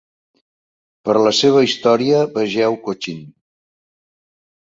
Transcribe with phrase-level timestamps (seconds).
[1.09, 3.19] Per la seva història vegeu Cochin.